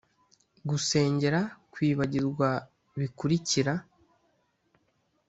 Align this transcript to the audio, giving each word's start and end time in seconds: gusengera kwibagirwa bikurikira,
gusengera 0.69 1.39
kwibagirwa 1.73 2.49
bikurikira, 2.99 3.73